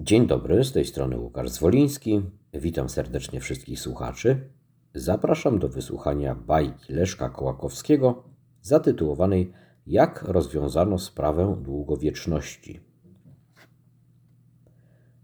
[0.00, 2.22] Dzień dobry, z tej strony Łukasz Zwoliński.
[2.54, 4.48] Witam serdecznie wszystkich słuchaczy.
[4.94, 8.24] Zapraszam do wysłuchania bajki Leszka Kołakowskiego
[8.62, 9.52] zatytułowanej
[9.86, 12.80] Jak rozwiązano sprawę długowieczności.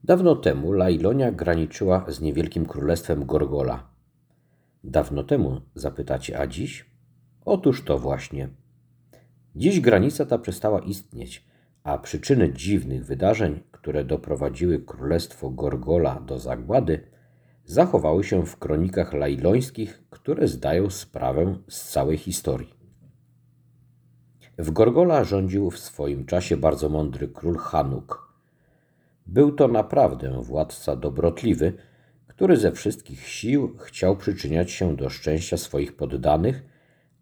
[0.04, 3.88] Dawno temu Lailonia graniczyła z niewielkim królestwem Gorgola.
[4.84, 6.91] Dawno temu, zapytacie, a dziś?
[7.45, 8.48] Otóż to właśnie.
[9.56, 11.45] Dziś granica ta przestała istnieć,
[11.82, 17.00] a przyczyny dziwnych wydarzeń, które doprowadziły królestwo Gorgola do zagłady,
[17.64, 22.75] zachowały się w kronikach lailońskich, które zdają sprawę z całej historii.
[24.58, 28.34] W Gorgola rządził w swoim czasie bardzo mądry król Hanuk.
[29.26, 31.72] Był to naprawdę władca dobrotliwy,
[32.27, 36.64] który ze wszystkich sił chciał przyczyniać się do szczęścia swoich poddanych,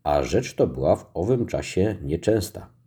[0.02, 2.81] a rzecz to była w owym czasie nieczęsta.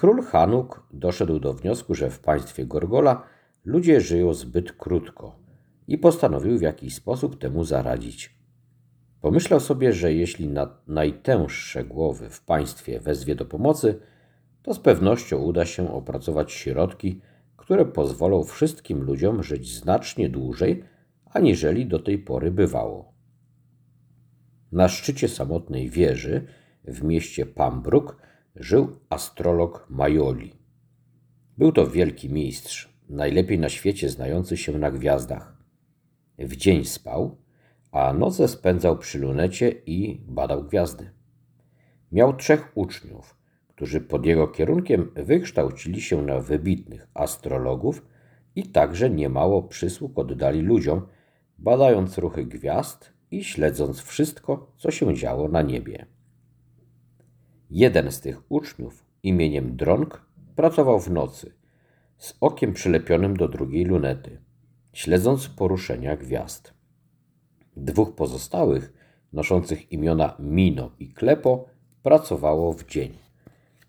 [0.00, 3.22] Król Hanuk doszedł do wniosku, że w państwie Gorgola
[3.64, 5.36] ludzie żyją zbyt krótko
[5.88, 8.34] i postanowił w jakiś sposób temu zaradzić.
[9.20, 14.00] Pomyślał sobie, że jeśli na najtęższe głowy w państwie wezwie do pomocy,
[14.62, 17.20] to z pewnością uda się opracować środki,
[17.56, 20.84] które pozwolą wszystkim ludziom żyć znacznie dłużej,
[21.24, 23.12] aniżeli do tej pory bywało.
[24.72, 26.46] Na szczycie samotnej wieży
[26.84, 30.52] w mieście Pambruk żył astrolog Majoli.
[31.58, 35.56] Był to wielki mistrz, najlepiej na świecie znający się na gwiazdach.
[36.38, 37.36] W dzień spał,
[37.92, 41.10] a noce spędzał przy lunecie i badał gwiazdy.
[42.12, 43.36] Miał trzech uczniów,
[43.68, 48.06] którzy pod jego kierunkiem wykształcili się na wybitnych astrologów
[48.56, 51.06] i także niemało przysług oddali ludziom,
[51.58, 56.06] badając ruchy gwiazd i śledząc wszystko, co się działo na niebie.
[57.70, 60.26] Jeden z tych uczniów, imieniem Drąg,
[60.56, 61.52] pracował w nocy,
[62.18, 64.40] z okiem przylepionym do drugiej lunety,
[64.92, 66.74] śledząc poruszenia gwiazd.
[67.76, 68.92] Dwóch pozostałych,
[69.32, 71.68] noszących imiona Mino i Klepo,
[72.02, 73.12] pracowało w dzień.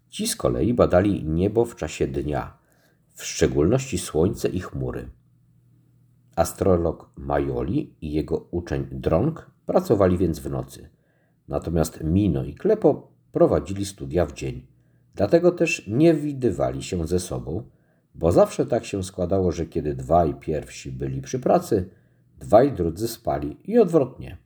[0.09, 2.57] Ci z kolei badali niebo w czasie dnia,
[3.13, 5.09] w szczególności słońce i chmury.
[6.35, 10.89] Astrolog Majoli i jego uczeń Drąg pracowali więc w nocy,
[11.47, 14.65] natomiast Mino i Klepo prowadzili studia w dzień.
[15.15, 17.63] Dlatego też nie widywali się ze sobą,
[18.15, 21.89] bo zawsze tak się składało, że kiedy dwaj pierwsi byli przy pracy,
[22.39, 24.37] dwaj drudzy spali i odwrotnie.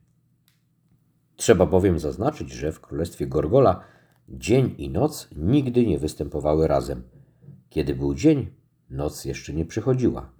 [1.36, 3.80] Trzeba bowiem zaznaczyć, że w królestwie Gorgola
[4.28, 7.02] dzień i noc nigdy nie występowały razem.
[7.70, 8.46] Kiedy był dzień,
[8.90, 10.30] noc jeszcze nie przychodziła,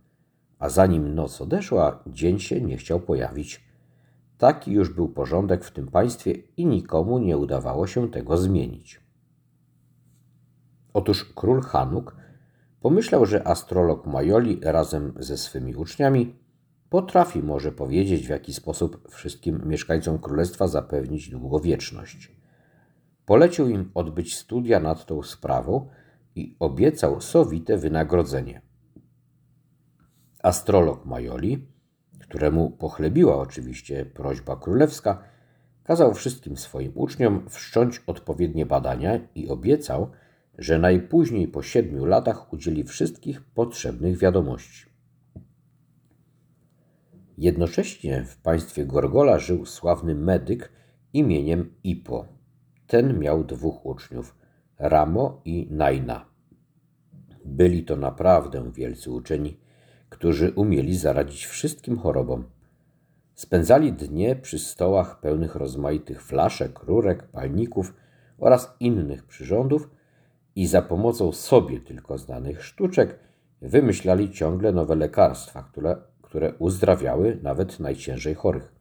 [0.58, 3.65] a zanim noc odeszła, dzień się nie chciał pojawić.
[4.38, 9.00] Taki już był porządek w tym państwie i nikomu nie udawało się tego zmienić.
[10.92, 12.16] Otóż król Hanuk
[12.80, 16.34] pomyślał, że astrolog Majoli razem ze swymi uczniami
[16.90, 22.36] potrafi może powiedzieć, w jaki sposób wszystkim mieszkańcom królestwa zapewnić długowieczność.
[23.26, 25.88] Polecił im odbyć studia nad tą sprawą
[26.34, 28.62] i obiecał sowite wynagrodzenie.
[30.42, 31.66] Astrolog Majoli
[32.28, 35.22] któremu pochlebiła oczywiście prośba królewska,
[35.84, 40.10] kazał wszystkim swoim uczniom wszcząć odpowiednie badania i obiecał,
[40.58, 44.86] że najpóźniej po siedmiu latach udzieli wszystkich potrzebnych wiadomości.
[47.38, 50.72] Jednocześnie w państwie Gorgola żył sławny medyk
[51.12, 52.26] imieniem Ipo.
[52.86, 54.36] Ten miał dwóch uczniów,
[54.78, 56.24] Ramo i Naina.
[57.44, 59.60] Byli to naprawdę wielcy uczeni,
[60.16, 62.44] którzy umieli zaradzić wszystkim chorobom.
[63.34, 67.94] Spędzali dnie przy stołach pełnych rozmaitych flaszek, rurek, palników
[68.38, 69.90] oraz innych przyrządów
[70.54, 73.18] i za pomocą sobie tylko znanych sztuczek
[73.62, 78.72] wymyślali ciągle nowe lekarstwa, które, które uzdrawiały nawet najciężej chorych.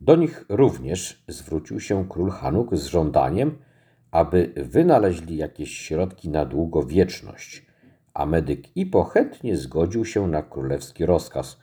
[0.00, 3.58] Do nich również zwrócił się król Hanuk z żądaniem,
[4.10, 7.62] aby wynaleźli jakieś środki na długowieczność–
[8.14, 11.60] a medyk Ipo chętnie zgodził się na królewski rozkaz.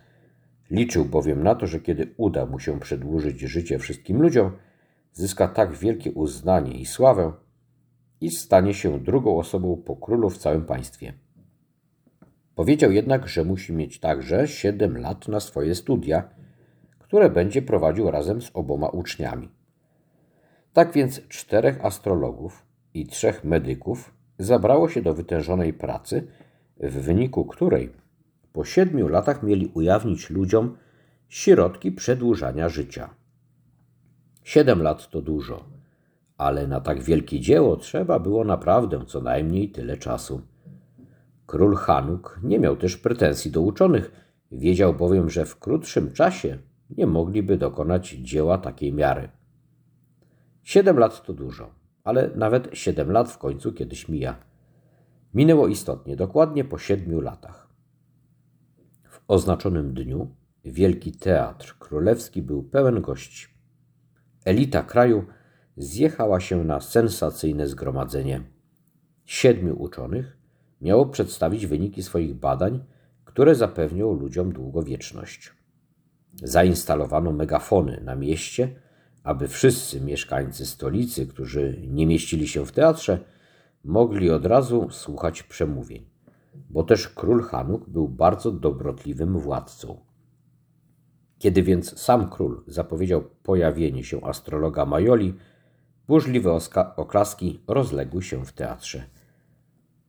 [0.71, 4.51] Liczył bowiem na to, że kiedy uda mu się przedłużyć życie wszystkim ludziom,
[5.13, 7.33] zyska tak wielkie uznanie i sławę
[8.21, 11.13] i stanie się drugą osobą po królu w całym państwie.
[12.55, 16.29] Powiedział jednak, że musi mieć także siedem lat na swoje studia,
[16.99, 19.49] które będzie prowadził razem z oboma uczniami.
[20.73, 26.27] Tak więc czterech astrologów i trzech medyków zabrało się do wytężonej pracy,
[26.89, 27.93] w wyniku której
[28.53, 30.77] po siedmiu latach mieli ujawnić ludziom
[31.29, 33.09] środki przedłużania życia.
[34.43, 35.65] Siedem lat to dużo,
[36.37, 40.41] ale na tak wielkie dzieło trzeba było naprawdę co najmniej tyle czasu.
[41.45, 44.11] Król Hanuk nie miał też pretensji do uczonych,
[44.51, 46.57] wiedział bowiem, że w krótszym czasie
[46.97, 49.29] nie mogliby dokonać dzieła takiej miary.
[50.63, 51.69] Siedem lat to dużo,
[52.03, 54.50] ale nawet siedem lat w końcu kiedyś mija.
[55.33, 57.67] Minęło istotnie, dokładnie po siedmiu latach.
[59.09, 60.35] W oznaczonym dniu
[60.65, 63.47] Wielki Teatr Królewski był pełen gości.
[64.45, 65.25] Elita kraju
[65.77, 68.41] zjechała się na sensacyjne zgromadzenie.
[69.25, 70.37] Siedmiu uczonych
[70.81, 72.83] miało przedstawić wyniki swoich badań,
[73.25, 75.51] które zapewnią ludziom długowieczność.
[76.43, 78.75] Zainstalowano megafony na mieście,
[79.23, 83.19] aby wszyscy mieszkańcy stolicy, którzy nie mieścili się w teatrze,
[83.83, 86.05] mogli od razu słuchać przemówień,
[86.69, 89.99] bo też król Hanuk był bardzo dobrotliwym władcą.
[91.39, 95.33] Kiedy więc sam król zapowiedział pojawienie się astrologa Majoli,
[96.07, 96.57] burzliwe
[96.95, 99.03] oklaski rozległy się w teatrze.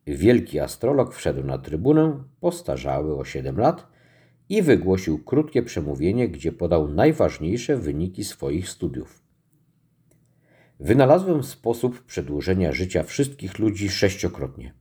[0.07, 3.87] Wielki astrolog wszedł na trybunę, postarzały o siedem lat
[4.49, 9.22] i wygłosił krótkie przemówienie, gdzie podał najważniejsze wyniki swoich studiów.
[10.83, 14.75] Wynalazłem sposób przedłużenia życia wszystkich ludzi sześciokrotnie.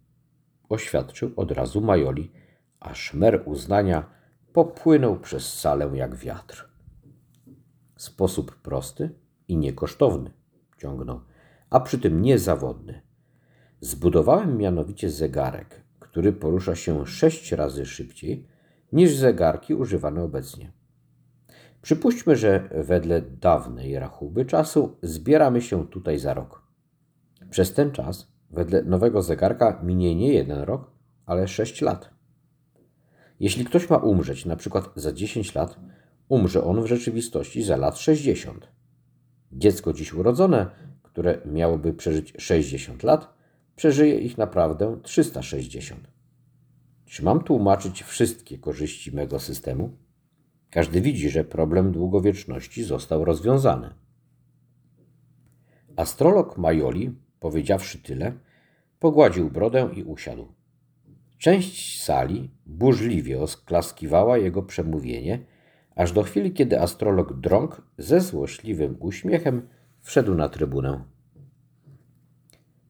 [0.69, 2.31] Oświadczył od razu Majoli,
[2.79, 4.09] a szmer uznania
[4.53, 6.69] popłynął przez salę jak wiatr.
[7.97, 9.09] Sposób prosty
[9.47, 10.31] i niekosztowny,
[10.77, 11.21] ciągnął,
[11.69, 13.01] a przy tym niezawodny.
[13.79, 18.47] Zbudowałem mianowicie zegarek, który porusza się sześć razy szybciej
[18.91, 20.71] niż zegarki używane obecnie.
[21.81, 26.61] Przypuśćmy, że wedle dawnej rachuby czasu zbieramy się tutaj za rok.
[27.49, 30.91] Przez ten czas, wedle nowego zegarka, minie nie jeden rok,
[31.25, 32.09] ale sześć lat.
[33.39, 35.79] Jeśli ktoś ma umrzeć na przykład za 10 lat,
[36.29, 38.67] umrze on w rzeczywistości za lat 60.
[39.51, 40.67] Dziecko dziś urodzone,
[41.03, 43.33] które miałoby przeżyć 60 lat,
[43.75, 46.07] przeżyje ich naprawdę 360.
[47.05, 49.97] Czy mam tłumaczyć wszystkie korzyści mego systemu?
[50.71, 53.89] Każdy widzi, że problem długowieczności został rozwiązany.
[55.95, 58.33] Astrolog Majoli, powiedziawszy tyle,
[58.99, 60.47] pogładził brodę i usiadł.
[61.37, 65.45] Część sali burzliwie osklaskiwała jego przemówienie,
[65.95, 69.67] aż do chwili, kiedy astrolog Drąg ze złośliwym uśmiechem
[70.01, 71.03] wszedł na trybunę.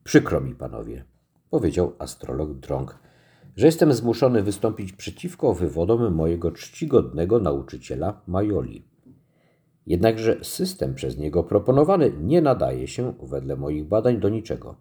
[0.04, 1.06] Przykro mi, panowie,
[1.50, 3.00] powiedział astrolog Drąg,
[3.56, 8.86] że jestem zmuszony wystąpić przeciwko wywodom mojego czcigodnego nauczyciela Majoli.
[9.88, 14.76] Jednakże system przez niego proponowany nie nadaje się, wedle moich badań, do niczego.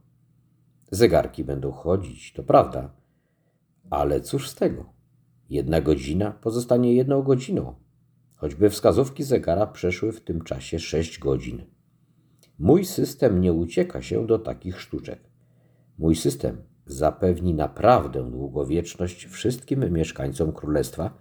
[0.91, 2.91] Zegarki będą chodzić, to prawda,
[3.91, 4.85] ale cóż z tego?
[5.51, 7.75] Jedna godzina pozostanie jedną godziną,
[8.37, 11.65] choćby wskazówki zegara przeszły w tym czasie sześć godzin.
[12.59, 15.21] Mój system nie ucieka się do takich sztuczek.
[15.99, 21.19] Mój system zapewni naprawdę długowieczność wszystkim mieszkańcom królestwa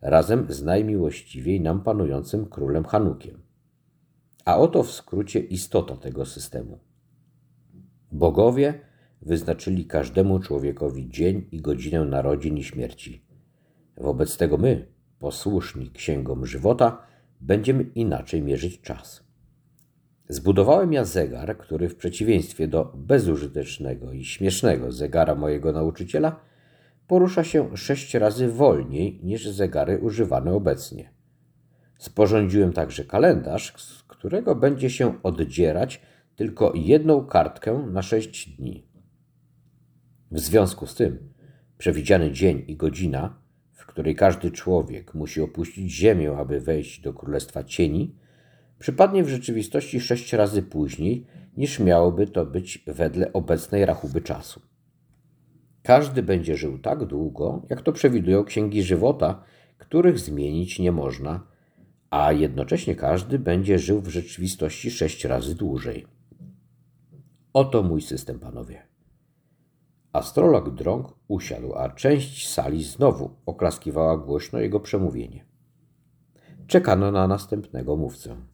[0.00, 3.42] razem z najmiłościwiej nam panującym królem Hanukiem.
[4.44, 6.78] A oto w skrócie istota tego systemu.
[8.12, 8.80] Bogowie
[9.22, 13.24] wyznaczyli każdemu człowiekowi dzień i godzinę narodzin i śmierci.
[13.96, 14.86] Wobec tego my,
[15.18, 17.02] posłuszni księgom żywota,
[17.40, 19.21] będziemy inaczej mierzyć czas.
[20.28, 26.40] Zbudowałem ja zegar, który w przeciwieństwie do bezużytecznego i śmiesznego zegara mojego nauczyciela
[27.06, 31.10] porusza się sześć razy wolniej niż zegary używane obecnie.
[31.98, 36.00] Sporządziłem także kalendarz, z którego będzie się oddzierać
[36.36, 38.86] tylko jedną kartkę na sześć dni.
[40.30, 41.32] W związku z tym
[41.78, 47.64] przewidziany dzień i godzina, w której każdy człowiek musi opuścić Ziemię, aby wejść do Królestwa
[47.64, 48.14] Cieni,
[48.82, 54.60] przypadnie w rzeczywistości sześć razy później, niż miałoby to być wedle obecnej rachuby czasu.
[55.82, 59.44] Każdy będzie żył tak długo, jak to przewidują księgi żywota,
[59.78, 61.46] których zmienić nie można,
[62.10, 66.06] a jednocześnie każdy będzie żył w rzeczywistości sześć razy dłużej.
[67.52, 68.82] Oto mój system, panowie.
[70.12, 75.44] Astrolog drąg usiadł, a część sali znowu oklaskiwała głośno jego przemówienie.
[76.66, 78.51] Czekano na następnego mówcę.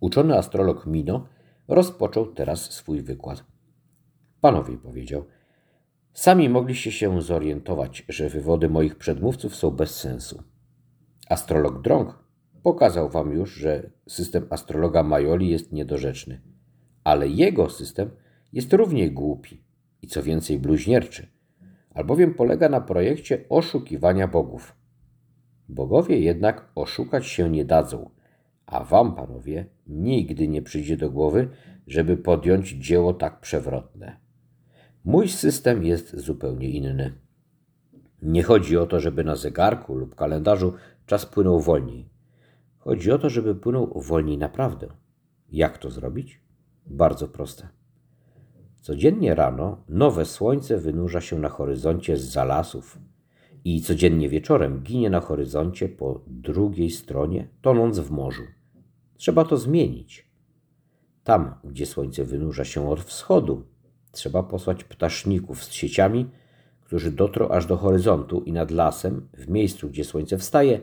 [0.00, 1.26] Uczony astrolog Mino
[1.68, 3.44] rozpoczął teraz swój wykład.
[4.40, 5.24] Panowie, powiedział,
[6.12, 10.42] sami mogliście się zorientować, że wywody moich przedmówców są bez sensu.
[11.28, 12.18] Astrolog Drąg
[12.62, 16.40] pokazał wam już, że system astrologa Majoli jest niedorzeczny,
[17.04, 18.10] ale jego system
[18.52, 19.64] jest równie głupi
[20.02, 21.26] i co więcej bluźnierczy,
[21.94, 24.74] albowiem polega na projekcie oszukiwania bogów.
[25.68, 28.10] Bogowie jednak oszukać się nie dadzą,
[28.68, 31.48] a wam, panowie, nigdy nie przyjdzie do głowy,
[31.86, 34.16] żeby podjąć dzieło tak przewrotne.
[35.04, 37.12] Mój system jest zupełnie inny.
[38.22, 40.72] Nie chodzi o to, żeby na zegarku lub kalendarzu
[41.06, 42.08] czas płynął wolniej.
[42.78, 44.88] Chodzi o to, żeby płynął wolniej naprawdę.
[45.52, 46.40] Jak to zrobić?
[46.86, 47.68] Bardzo proste.
[48.80, 52.98] Codziennie rano nowe słońce wynurza się na horyzoncie z zalasów
[53.64, 58.42] i codziennie wieczorem ginie na horyzoncie po drugiej stronie, tonąc w morzu.
[59.18, 60.28] Trzeba to zmienić.
[61.24, 63.66] Tam, gdzie słońce wynurza się od wschodu,
[64.12, 66.30] trzeba posłać ptaszników z sieciami,
[66.80, 70.80] którzy dotrą aż do horyzontu i nad lasem, w miejscu, gdzie słońce wstaje,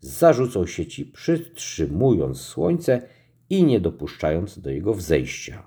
[0.00, 3.02] zarzucą sieci, przytrzymując słońce
[3.50, 5.66] i nie dopuszczając do jego wzejścia.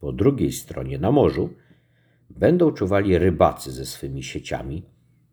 [0.00, 1.50] Po drugiej stronie na morzu
[2.30, 4.82] będą czuwali rybacy ze swymi sieciami,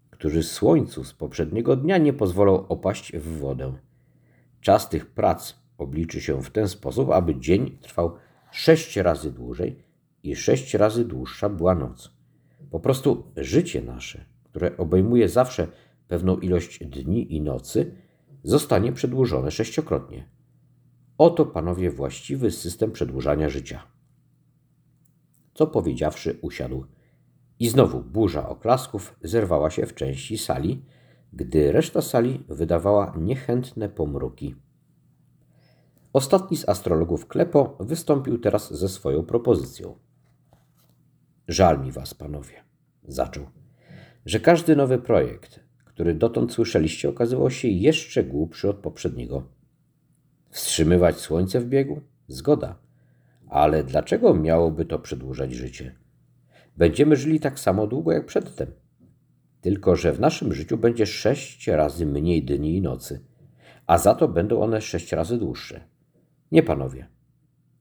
[0.09, 3.73] którzy słońcu z poprzedniego dnia nie pozwolą opaść w wodę.
[4.63, 8.15] Czas tych prac obliczy się w ten sposób, aby dzień trwał
[8.51, 9.83] sześć razy dłużej
[10.23, 12.11] i sześć razy dłuższa była noc.
[12.71, 15.67] Po prostu życie nasze, które obejmuje zawsze
[16.07, 17.95] pewną ilość dni i nocy,
[18.43, 20.29] zostanie przedłużone sześciokrotnie.
[21.17, 23.83] Oto, panowie, właściwy system przedłużania życia.
[25.53, 26.85] Co powiedziawszy, usiadł.
[27.59, 30.85] I znowu burza oklasków zerwała się w części sali,
[31.33, 34.55] gdy reszta sali wydawała niechętne pomruki.
[36.13, 39.95] Ostatni z astrologów Klepo wystąpił teraz ze swoją propozycją.
[41.47, 42.63] Żal mi was, panowie,
[43.03, 43.45] zaczął,
[44.25, 49.43] że każdy nowy projekt, który dotąd słyszeliście, okazywał się jeszcze głupszy od poprzedniego.
[50.49, 52.01] Wstrzymywać słońce w biegu?
[52.27, 52.79] Zgoda.
[53.49, 55.95] Ale dlaczego miałoby to przedłużać życie?
[56.77, 58.82] Będziemy żyli tak samo długo jak przedtem.
[59.63, 63.25] Tylko, że w naszym życiu będzie sześć razy mniej dni i nocy,
[63.87, 65.83] a za to będą one sześć razy dłuższe.
[66.51, 67.07] Nie, panowie.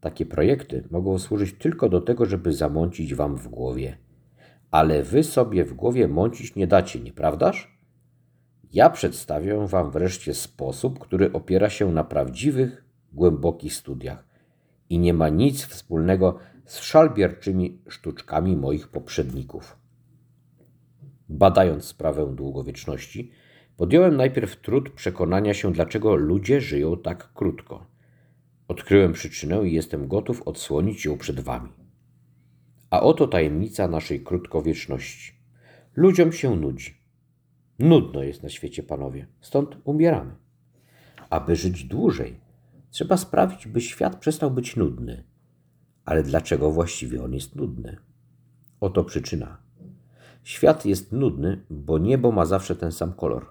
[0.00, 3.98] Takie projekty mogą służyć tylko do tego, żeby zamącić wam w głowie.
[4.70, 7.78] Ale wy sobie w głowie mącić nie dacie, nieprawdaż?
[8.72, 14.26] Ja przedstawię wam wreszcie sposób, który opiera się na prawdziwych, głębokich studiach
[14.90, 19.81] i nie ma nic wspólnego z szalbierczymi sztuczkami moich poprzedników.
[21.32, 23.30] Badając sprawę długowieczności,
[23.76, 27.86] podjąłem najpierw trud przekonania się, dlaczego ludzie żyją tak krótko.
[28.68, 31.72] Odkryłem przyczynę i jestem gotów odsłonić ją przed wami.
[32.90, 35.32] A oto tajemnica naszej krótkowieczności.
[35.96, 36.94] Ludziom się nudzi.
[37.78, 40.34] Nudno jest na świecie, panowie, stąd umieramy.
[41.30, 42.40] Aby żyć dłużej,
[42.90, 45.24] trzeba sprawić, by świat przestał być nudny.
[46.04, 47.96] Ale dlaczego właściwie on jest nudny?
[48.80, 49.61] Oto przyczyna.
[50.42, 53.46] Świat jest nudny, bo niebo ma zawsze ten sam kolor.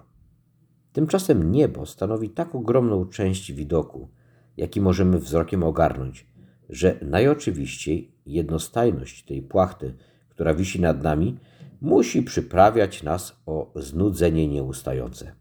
[0.92, 4.08] Tymczasem niebo stanowi tak ogromną część widoku,
[4.56, 6.26] jaki możemy wzrokiem ogarnąć,
[6.68, 9.94] że najoczywiściej jednostajność tej płachty,
[10.28, 11.38] która wisi nad nami,
[11.80, 15.32] musi przyprawiać nas o znudzenie nieustające.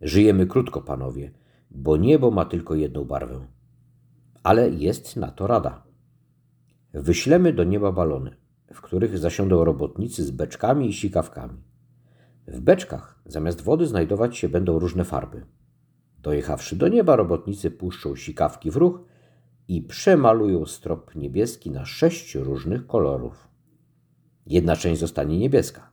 [0.00, 1.32] Żyjemy krótko, panowie,
[1.70, 3.46] bo niebo ma tylko jedną barwę.
[4.42, 5.82] Ale jest na to rada.
[6.92, 8.36] Wyślemy do nieba balony,
[8.74, 11.62] w których zasiądą robotnicy z beczkami i sikawkami.
[12.46, 15.46] W beczkach zamiast wody znajdować się będą różne farby.
[16.18, 19.00] Dojechawszy do nieba, robotnicy puszczą sikawki w ruch
[19.68, 23.48] i przemalują strop niebieski na sześć różnych kolorów.
[24.46, 25.90] Jedna część zostanie niebieska.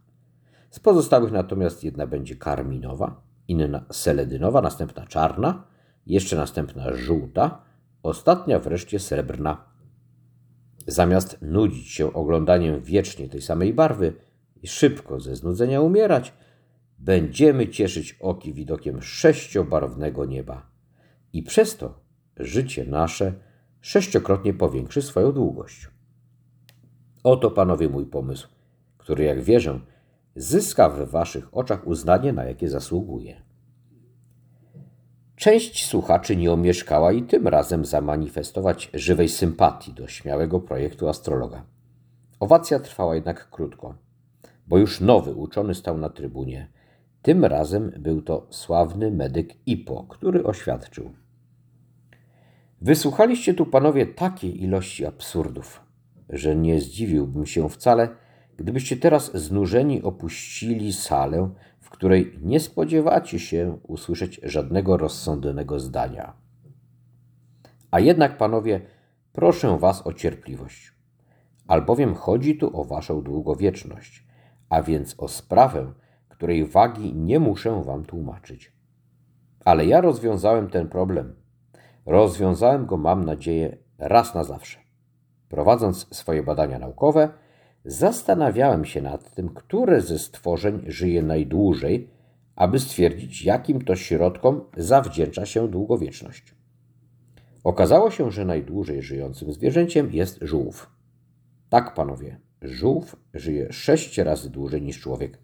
[0.70, 5.64] Z pozostałych natomiast jedna będzie karminowa, inna seledynowa, następna czarna,
[6.06, 7.62] jeszcze następna żółta,
[8.04, 9.71] ostatnia wreszcie srebrna.
[10.88, 14.14] Zamiast nudzić się oglądaniem wiecznie tej samej barwy
[14.62, 16.34] i szybko ze znudzenia umierać,
[17.00, 20.70] będziemy cieszyć oki widokiem sześciobarwnego nieba.
[21.34, 22.00] I przez to
[22.38, 23.34] życie nasze
[23.82, 25.88] sześciokrotnie powiększy swoją długość.
[27.24, 28.48] Oto, panowie, mój pomysł,
[28.98, 29.80] który, jak wierzę,
[30.36, 33.42] zyska w waszych oczach uznanie, na jakie zasługuje.
[35.42, 41.66] Część słuchaczy nie omieszkała i tym razem zamanifestować żywej sympatii do śmiałego projektu astrologa.
[42.40, 43.96] Owacja trwała jednak krótko,
[44.68, 46.68] bo już nowy uczony stał na trybunie.
[47.22, 51.12] Tym razem był to sławny medyk Ipo, który oświadczył.
[52.82, 55.82] Wysłuchaliście tu, panowie, takiej ilości absurdów,
[56.30, 58.10] że nie zdziwiłbym się wcale,
[58.58, 61.50] gdybyście teraz znużeni opuścili salę
[61.92, 66.34] której nie spodziewacie się usłyszeć żadnego rozsądnego zdania.
[67.92, 68.82] A jednak, panowie,
[69.34, 70.94] proszę was o cierpliwość,
[71.68, 74.28] albowiem chodzi tu o waszą długowieczność,
[74.70, 75.94] a więc o sprawę,
[76.30, 78.72] której wagi nie muszę wam tłumaczyć.
[79.66, 81.36] Ale ja rozwiązałem ten problem.
[82.06, 84.80] Rozwiązałem go, mam nadzieję, raz na zawsze.
[85.50, 87.30] prowadząc swoje badania naukowe,
[87.86, 92.10] zastanawiałem się nad tym, które ze stworzeń żyje najdłużej,
[92.56, 96.56] aby stwierdzić, jakim to środkom zawdzięcza się długowieczność.
[97.64, 100.90] Okazało się, że najdłużej żyjącym zwierzęciem jest żółw.
[101.70, 105.40] Tak, panowie, żółw żyje sześć razy dłużej niż człowiek.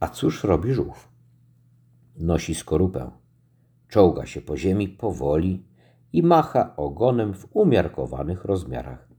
[0.00, 1.08] A cóż robi żółw?
[2.16, 3.10] Nosi skorupę,
[3.88, 5.64] czołga się po ziemi powoli
[6.12, 9.11] i macha ogonem w umiarkowanych rozmiarach.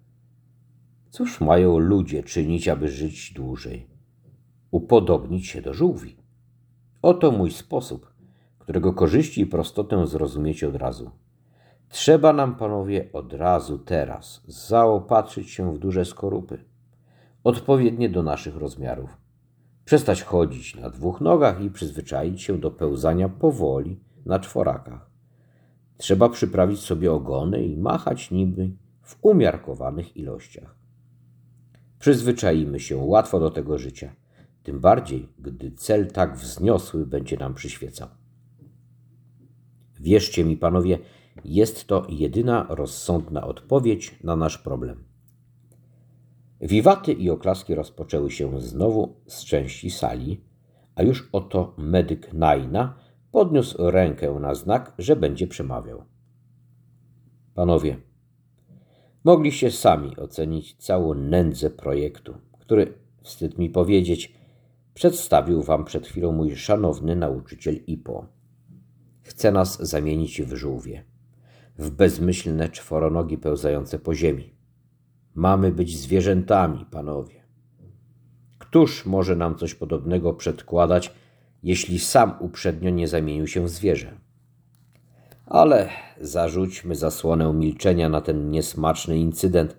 [1.13, 3.88] Cóż mają ludzie czynić, aby żyć dłużej?
[4.72, 6.17] Upodobnić się do żółwi.
[7.01, 8.13] Oto mój sposób,
[8.60, 11.12] którego korzyści i prostotę zrozumiecie od razu.
[11.89, 16.65] Trzeba nam, panowie, od razu teraz zaopatrzyć się w duże skorupy,
[17.43, 19.17] odpowiednie do naszych rozmiarów.
[19.86, 25.10] Przestać chodzić na dwóch nogach i przyzwyczaić się do pełzania powoli na czworakach.
[25.98, 30.82] Trzeba przyprawić sobie ogony i machać niby w umiarkowanych ilościach.
[32.03, 34.15] Przyzwyczaimy się łatwo do tego życia,
[34.63, 38.07] tym bardziej, gdy cel tak wzniosły będzie nam przyświecał.
[40.00, 41.00] Wierzcie mi, panowie,
[41.45, 45.03] jest to jedyna rozsądna odpowiedź na nasz problem.
[46.62, 50.41] Wiwaty i oklaski rozpoczęły się znowu z części sali,
[50.95, 52.95] a już oto medyk Najna
[53.31, 56.03] podniósł rękę na znak, że będzie przemawiał.
[57.53, 57.98] Panowie,
[59.23, 64.33] mogliście sami ocenić całą nędzę projektu, który, wstyd mi powiedzieć,
[64.93, 68.25] przedstawił wam przed chwilą mój szanowny nauczyciel IPO.
[69.21, 71.13] Chce nas zamienić w żółwie
[71.77, 74.53] w bezmyślne czworonogi pełzające po ziemi.
[75.35, 77.43] Mamy być zwierzętami, panowie.
[78.59, 81.13] Któż może nam coś podobnego przedkładać,
[81.63, 84.17] jeśli sam uprzednio nie zamienił się w zwierzę?
[85.45, 85.89] Ale
[86.21, 89.77] zarzućmy zasłonę milczenia na ten niesmaczny incydent,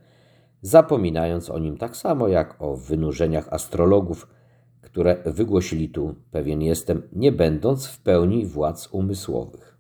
[0.63, 4.29] zapominając o nim tak samo jak o wynurzeniach astrologów,
[4.81, 9.79] które wygłosili tu, pewien jestem, nie będąc w pełni władz umysłowych.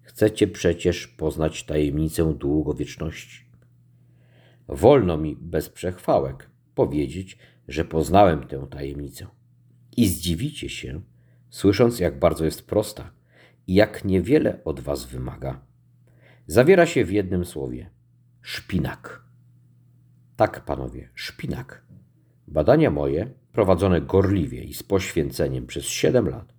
[0.00, 3.44] Chcecie przecież poznać tajemnicę długowieczności.
[4.68, 9.26] Wolno mi bez przechwałek powiedzieć, że poznałem tę tajemnicę.
[9.96, 11.00] I zdziwicie się,
[11.50, 13.17] słysząc, jak bardzo jest prosta
[13.68, 15.60] jak niewiele od was wymaga.
[16.46, 17.90] Zawiera się w jednym słowie:
[18.42, 19.22] szpinak.
[20.36, 21.82] Tak, panowie, szpinak.
[22.46, 26.54] Badania moje, prowadzone gorliwie i z poświęceniem przez siedem lat,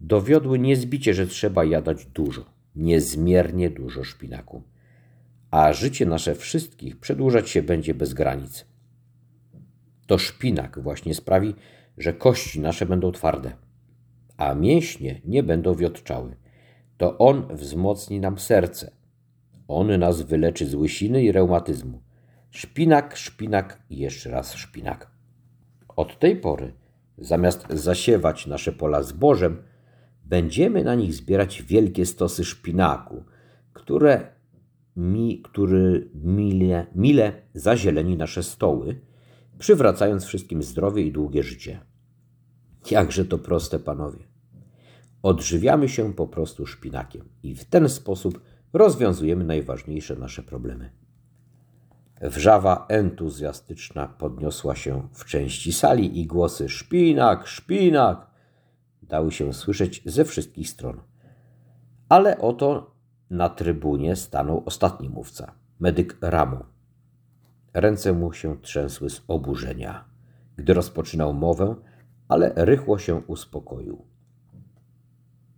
[0.00, 2.44] dowiodły niezbicie, że trzeba jadać dużo
[2.76, 4.62] niezmiernie dużo szpinaku,
[5.50, 8.66] a życie nasze wszystkich przedłużać się będzie bez granic.
[10.06, 11.54] To szpinak właśnie sprawi,
[11.98, 13.52] że kości nasze będą twarde,
[14.42, 16.36] a mięśnie nie będą wiotczały.
[16.96, 18.92] To on wzmocni nam serce.
[19.68, 22.02] On nas wyleczy z łysiny i reumatyzmu.
[22.50, 25.10] Szpinak, szpinak i jeszcze raz szpinak.
[25.96, 26.72] Od tej pory,
[27.18, 29.62] zamiast zasiewać nasze pola zbożem,
[30.24, 33.24] Będziemy na nich zbierać wielkie stosy szpinaku,
[33.72, 34.26] które
[34.96, 39.00] mi, który mile, mile zazieleni nasze stoły,
[39.58, 41.80] przywracając wszystkim zdrowie i długie życie.
[42.90, 44.31] Jakże to proste, panowie.
[45.22, 48.40] Odżywiamy się po prostu szpinakiem i w ten sposób
[48.72, 50.90] rozwiązujemy najważniejsze nasze problemy.
[52.20, 58.26] Wrzawa entuzjastyczna podniosła się w części sali i głosy szpinak, szpinak
[59.02, 61.00] dały się słyszeć ze wszystkich stron.
[62.08, 62.94] Ale oto
[63.30, 66.64] na trybunie stanął ostatni mówca, medyk Ramo.
[67.74, 70.04] Ręce mu się trzęsły z oburzenia,
[70.56, 71.76] gdy rozpoczynał mowę,
[72.28, 74.11] ale rychło się uspokoił.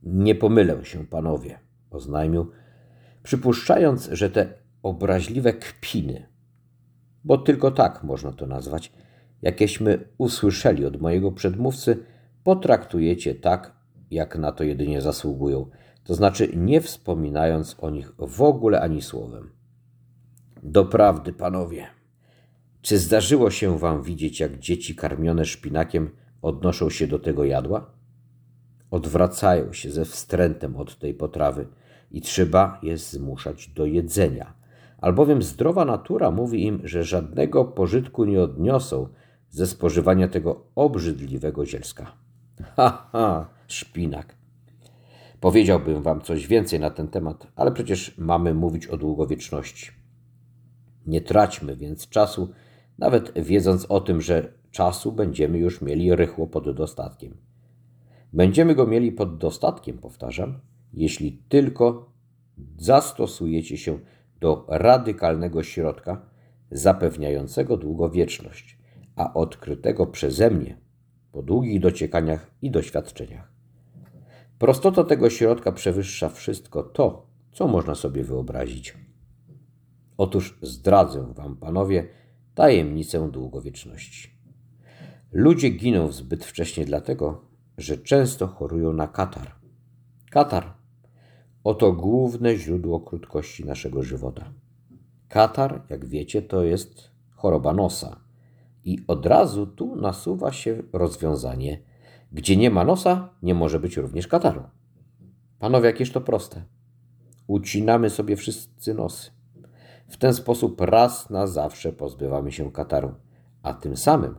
[0.06, 1.58] Nie pomylę się, panowie,
[1.90, 2.50] oznajmił,
[3.22, 6.26] przypuszczając, że te obraźliwe kpiny,
[7.24, 8.92] bo tylko tak można to nazwać,
[9.42, 12.04] jakieśmy usłyszeli od mojego przedmówcy,
[12.44, 13.72] potraktujecie tak,
[14.10, 15.70] jak na to jedynie zasługują,
[16.04, 19.50] to znaczy nie wspominając o nich w ogóle ani słowem.
[20.62, 21.86] Doprawdy, panowie,
[22.82, 26.10] czy zdarzyło się wam widzieć, jak dzieci karmione szpinakiem
[26.42, 27.90] odnoszą się do tego jadła?
[28.94, 31.66] Odwracają się ze wstrętem od tej potrawy
[32.10, 34.54] i trzeba je zmuszać do jedzenia,
[35.00, 39.08] albowiem zdrowa natura mówi im, że żadnego pożytku nie odniosą
[39.50, 42.12] ze spożywania tego obrzydliwego zielska.
[42.76, 44.36] Ha, ha, szpinak.
[45.40, 49.90] Powiedziałbym wam coś więcej na ten temat, ale przecież mamy mówić o długowieczności.
[51.06, 52.52] Nie traćmy więc czasu,
[52.98, 57.43] nawet wiedząc o tym, że czasu będziemy już mieli rychło pod dostatkiem.
[58.34, 60.60] Będziemy go mieli pod dostatkiem, powtarzam,
[60.92, 62.12] jeśli tylko
[62.76, 63.98] zastosujecie się
[64.40, 66.26] do radykalnego środka
[66.70, 68.78] zapewniającego długowieczność,
[69.16, 70.76] a odkrytego przeze mnie
[71.32, 73.52] po długich dociekaniach i doświadczeniach.
[74.58, 78.94] Prostota tego środka przewyższa wszystko to, co można sobie wyobrazić.
[80.16, 82.08] Otóż zdradzę Wam, panowie,
[82.54, 84.30] tajemnicę długowieczności.
[85.32, 89.52] Ludzie giną zbyt wcześnie dlatego, że często chorują na katar.
[90.30, 90.74] Katar
[91.64, 94.52] oto główne źródło krótkości naszego żywota.
[95.28, 98.20] Katar, jak wiecie, to jest choroba nosa.
[98.84, 101.82] I od razu tu nasuwa się rozwiązanie.
[102.32, 104.62] Gdzie nie ma nosa, nie może być również kataru.
[105.58, 106.64] Panowie, jakież to proste.
[107.46, 109.30] Ucinamy sobie wszyscy nosy.
[110.08, 113.14] W ten sposób raz na zawsze pozbywamy się kataru,
[113.62, 114.34] a tym samym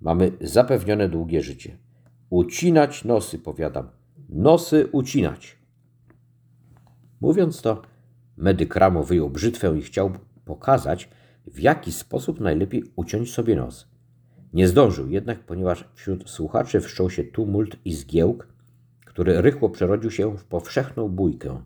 [0.00, 1.78] mamy zapewnione długie życie.
[2.30, 3.88] Ucinać nosy, powiadam.
[4.28, 5.56] Nosy ucinać.
[7.20, 7.82] Mówiąc to,
[8.36, 10.10] medyk Ramo wyjął brzytwę i chciał
[10.44, 11.08] pokazać,
[11.46, 13.88] w jaki sposób najlepiej uciąć sobie nos.
[14.52, 18.48] Nie zdążył jednak, ponieważ wśród słuchaczy wszczął się tumult i zgiełk,
[19.04, 21.62] który rychło przerodził się w powszechną bójkę.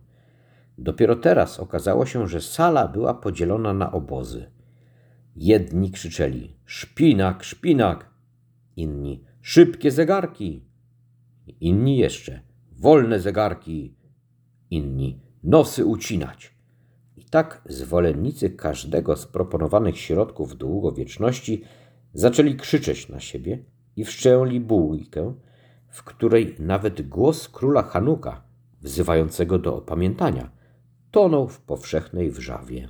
[0.78, 4.50] Dopiero teraz okazało się, że sala była podzielona na obozy.
[5.36, 8.10] Jedni krzyczeli: Szpinak, szpinak!
[8.76, 10.64] Inni: Szybkie zegarki!
[11.60, 12.40] Inni jeszcze:
[12.72, 13.94] Wolne zegarki!
[14.70, 16.54] Inni: Nosy ucinać!
[17.16, 21.64] I tak zwolennicy każdego z proponowanych środków długowieczności
[22.14, 23.64] zaczęli krzyczeć na siebie
[23.96, 25.34] i wszczęli bójkę,
[25.88, 28.42] w której nawet głos króla Hanuka,
[28.80, 30.50] wzywającego do opamiętania,
[31.10, 32.88] tonął w powszechnej wrzawie.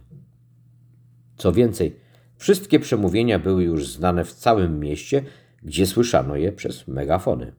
[1.37, 1.97] Co więcej,
[2.37, 5.25] wszystkie przemówienia były już znane w całym mieście,
[5.63, 7.53] gdzie słyszano je przez megafony.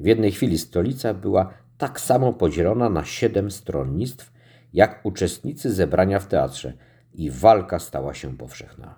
[0.00, 4.32] W jednej chwili stolica była tak samo podzielona na siedem stronnictw,
[4.72, 6.72] jak uczestnicy zebrania w teatrze
[7.14, 8.94] i walka stała się powszechna.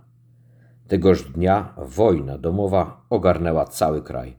[0.88, 4.37] Tegoż dnia wojna domowa ogarnęła cały kraj.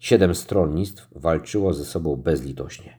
[0.00, 2.98] Siedem stronnictw walczyło ze sobą bezlitośnie.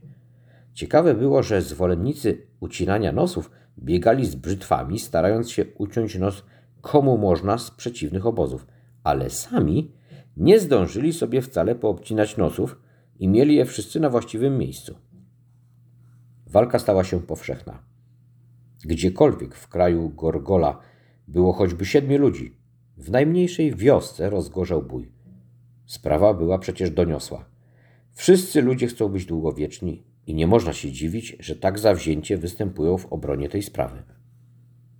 [0.73, 6.43] Ciekawe było, że zwolennicy ucinania nosów biegali z brzytwami, starając się uciąć nos
[6.81, 8.67] komu można z przeciwnych obozów,
[9.03, 9.91] ale sami
[10.37, 12.79] nie zdążyli sobie wcale poobcinać nosów
[13.19, 14.95] i mieli je wszyscy na właściwym miejscu.
[16.47, 17.83] Walka stała się powszechna.
[18.85, 20.79] Gdziekolwiek w kraju Gorgola
[21.27, 22.57] było choćby siedmiu ludzi,
[22.97, 25.11] w najmniejszej wiosce rozgorzał bój.
[25.85, 27.45] Sprawa była przecież doniosła.
[28.11, 33.13] Wszyscy ludzie chcą być długowieczni i nie można się dziwić, że tak zawzięcie występują w
[33.13, 34.03] obronie tej sprawy.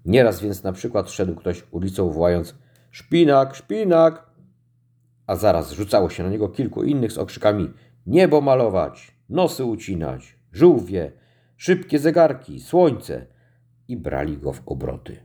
[0.05, 2.55] Nieraz więc na przykład szedł ktoś ulicą wołając
[2.91, 4.24] Szpinak, szpinak!
[5.27, 7.69] A zaraz rzucało się na niego kilku innych z okrzykami
[8.07, 11.11] Niebo malować, nosy ucinać, żółwie,
[11.57, 13.27] szybkie zegarki, słońce
[13.88, 15.17] i brali go w obroty.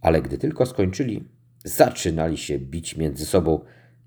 [0.00, 1.28] Ale gdy tylko skończyli,
[1.64, 3.60] zaczynali się bić między sobą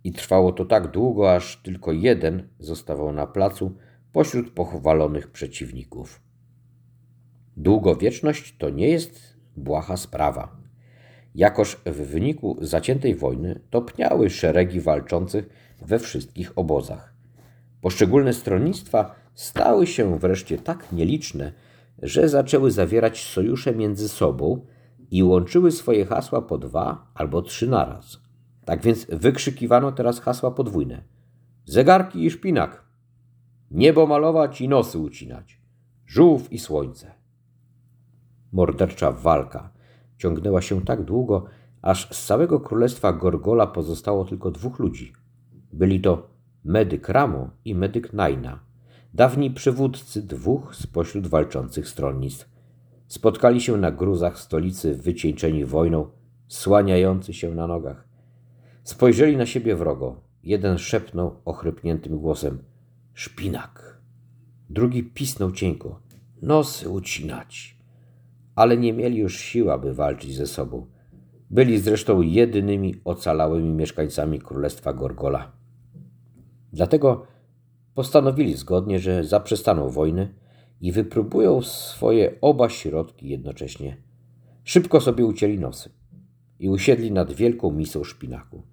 [0.03, 3.77] i trwało to tak długo, aż tylko jeden zostawał na placu
[4.11, 6.21] pośród pochwalonych przeciwników.
[7.57, 10.60] Długowieczność to nie jest błaha sprawa.
[11.35, 15.49] Jakoż w wyniku zaciętej wojny topniały szeregi walczących
[15.81, 17.13] we wszystkich obozach.
[17.81, 21.51] Poszczególne stronnictwa stały się wreszcie tak nieliczne,
[22.01, 24.65] że zaczęły zawierać sojusze między sobą
[25.11, 28.19] i łączyły swoje hasła po dwa albo trzy naraz.
[28.65, 31.03] Tak więc wykrzykiwano teraz hasła podwójne.
[31.65, 32.83] Zegarki i szpinak.
[33.71, 35.61] Niebo malować i nosy ucinać.
[36.05, 37.11] Żółw i słońce.
[38.51, 39.69] Mordercza walka
[40.21, 41.45] ciągnęła się tak długo,
[41.81, 45.13] aż z całego królestwa Gorgola pozostało tylko dwóch ludzi.
[45.73, 46.27] Byli to
[46.63, 48.59] medyk Ramo i medyk Naina,
[49.13, 52.49] dawni przywódcy dwóch spośród walczących stronnictw.
[53.07, 56.07] Spotkali się na gruzach stolicy wycieńczeni wojną,
[56.47, 58.07] słaniający się na nogach.
[58.83, 60.15] Spojrzeli na siebie wrogo.
[60.43, 62.63] Jeden szepnął ochrypniętym głosem:
[63.13, 64.01] Szpinak.
[64.69, 65.99] Drugi pisnął cienko:
[66.41, 67.80] Nosy ucinać.
[68.55, 70.85] Ale nie mieli już sił, aby walczyć ze sobą.
[71.49, 75.51] Byli zresztą jedynymi ocalałymi mieszkańcami królestwa Gorgola.
[76.73, 77.25] Dlatego
[77.93, 80.33] postanowili zgodnie, że zaprzestaną wojny
[80.81, 83.97] i wypróbują swoje oba środki jednocześnie.
[84.63, 85.89] Szybko sobie ucięli nosy
[86.59, 88.63] i usiedli nad wielką misą szpinaku.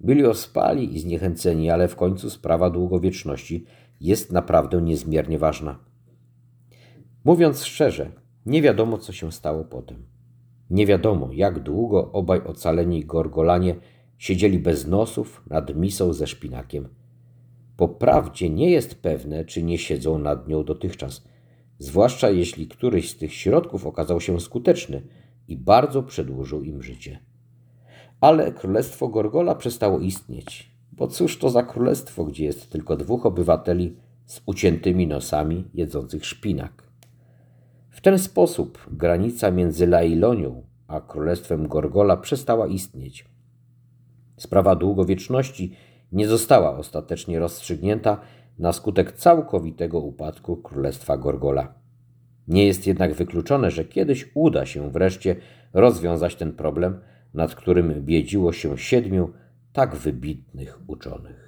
[0.00, 3.64] Byli ospali i zniechęceni, ale w końcu sprawa długowieczności
[4.00, 5.78] jest naprawdę niezmiernie ważna.
[7.24, 8.10] Mówiąc szczerze,
[8.46, 10.06] nie wiadomo, co się stało potem.
[10.70, 13.74] Nie wiadomo, jak długo obaj ocaleni gorgolanie
[14.18, 16.88] siedzieli bez nosów nad misą ze szpinakiem.
[17.76, 21.24] Po prawdzie nie jest pewne, czy nie siedzą nad nią dotychczas.
[21.78, 25.02] zwłaszcza jeśli któryś z tych środków okazał się skuteczny
[25.48, 27.18] i bardzo przedłużył im życie.
[28.20, 33.96] Ale królestwo Gorgola przestało istnieć, bo cóż to za królestwo, gdzie jest tylko dwóch obywateli
[34.26, 36.85] z uciętymi nosami jedzących szpinak.
[38.06, 43.24] Ten sposób granica między Lailonią a królestwem Gorgola przestała istnieć.
[44.36, 45.76] Sprawa długowieczności
[46.12, 48.20] nie została ostatecznie rozstrzygnięta
[48.58, 51.74] na skutek całkowitego upadku królestwa Gorgola.
[52.48, 55.36] Nie jest jednak wykluczone, że kiedyś uda się wreszcie
[55.72, 57.00] rozwiązać ten problem,
[57.34, 59.32] nad którym biedziło się siedmiu
[59.72, 61.45] tak wybitnych uczonych.